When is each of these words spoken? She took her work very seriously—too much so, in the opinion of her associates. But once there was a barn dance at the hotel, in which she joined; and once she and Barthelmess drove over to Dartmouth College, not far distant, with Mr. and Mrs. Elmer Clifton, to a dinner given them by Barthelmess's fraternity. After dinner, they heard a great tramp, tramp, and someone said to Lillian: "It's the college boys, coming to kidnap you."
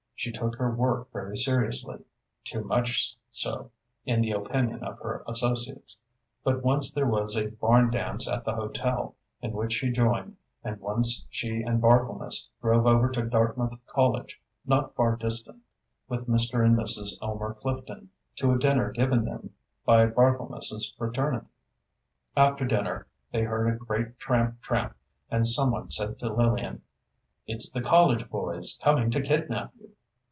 She 0.23 0.31
took 0.31 0.55
her 0.57 0.69
work 0.69 1.11
very 1.11 1.35
seriously—too 1.35 2.63
much 2.65 3.17
so, 3.31 3.71
in 4.05 4.21
the 4.21 4.33
opinion 4.33 4.83
of 4.83 4.99
her 4.99 5.23
associates. 5.27 5.99
But 6.43 6.61
once 6.63 6.91
there 6.91 7.07
was 7.07 7.35
a 7.35 7.47
barn 7.49 7.89
dance 7.89 8.27
at 8.29 8.45
the 8.45 8.53
hotel, 8.53 9.15
in 9.41 9.51
which 9.53 9.73
she 9.73 9.91
joined; 9.91 10.37
and 10.63 10.79
once 10.79 11.25
she 11.31 11.63
and 11.63 11.81
Barthelmess 11.81 12.49
drove 12.61 12.85
over 12.85 13.09
to 13.09 13.23
Dartmouth 13.25 13.73
College, 13.87 14.39
not 14.63 14.93
far 14.93 15.15
distant, 15.15 15.63
with 16.07 16.27
Mr. 16.27 16.63
and 16.63 16.77
Mrs. 16.77 17.17
Elmer 17.19 17.55
Clifton, 17.55 18.11
to 18.35 18.51
a 18.53 18.59
dinner 18.59 18.91
given 18.91 19.25
them 19.25 19.55
by 19.85 20.05
Barthelmess's 20.05 20.93
fraternity. 20.99 21.47
After 22.37 22.63
dinner, 22.67 23.07
they 23.31 23.41
heard 23.41 23.73
a 23.73 23.77
great 23.77 24.19
tramp, 24.19 24.61
tramp, 24.61 24.95
and 25.31 25.47
someone 25.47 25.89
said 25.89 26.19
to 26.19 26.31
Lillian: 26.31 26.83
"It's 27.47 27.71
the 27.71 27.81
college 27.81 28.29
boys, 28.29 28.77
coming 28.83 29.09
to 29.09 29.19
kidnap 29.23 29.71
you." 29.79 29.87